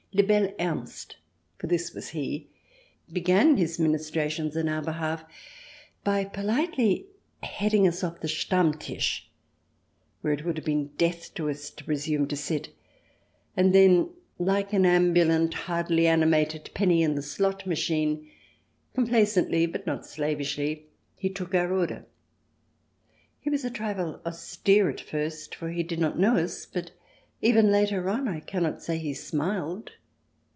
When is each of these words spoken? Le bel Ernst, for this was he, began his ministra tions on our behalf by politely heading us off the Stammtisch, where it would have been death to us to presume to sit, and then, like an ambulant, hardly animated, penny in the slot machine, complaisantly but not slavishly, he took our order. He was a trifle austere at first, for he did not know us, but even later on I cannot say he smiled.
Le 0.13 0.23
bel 0.23 0.53
Ernst, 0.59 1.15
for 1.57 1.67
this 1.67 1.93
was 1.93 2.09
he, 2.09 2.49
began 3.13 3.55
his 3.55 3.77
ministra 3.77 4.29
tions 4.29 4.57
on 4.57 4.67
our 4.67 4.81
behalf 4.81 5.23
by 6.03 6.25
politely 6.25 7.05
heading 7.43 7.87
us 7.87 8.03
off 8.03 8.19
the 8.19 8.27
Stammtisch, 8.27 9.29
where 10.19 10.33
it 10.33 10.43
would 10.43 10.57
have 10.57 10.65
been 10.65 10.87
death 10.97 11.33
to 11.35 11.49
us 11.49 11.69
to 11.69 11.85
presume 11.85 12.27
to 12.27 12.35
sit, 12.35 12.75
and 13.55 13.73
then, 13.73 14.09
like 14.37 14.73
an 14.73 14.85
ambulant, 14.85 15.53
hardly 15.53 16.07
animated, 16.07 16.69
penny 16.73 17.01
in 17.03 17.15
the 17.15 17.21
slot 17.21 17.65
machine, 17.65 18.29
complaisantly 18.93 19.65
but 19.65 19.87
not 19.87 20.05
slavishly, 20.05 20.87
he 21.15 21.29
took 21.29 21.55
our 21.55 21.71
order. 21.71 22.05
He 23.39 23.49
was 23.49 23.63
a 23.63 23.71
trifle 23.71 24.19
austere 24.25 24.89
at 24.89 24.99
first, 24.99 25.55
for 25.55 25.69
he 25.69 25.83
did 25.83 25.99
not 26.01 26.19
know 26.19 26.35
us, 26.35 26.65
but 26.65 26.91
even 27.41 27.71
later 27.71 28.09
on 28.09 28.27
I 28.27 28.41
cannot 28.41 28.83
say 28.83 28.97
he 28.97 29.13
smiled. 29.13 29.91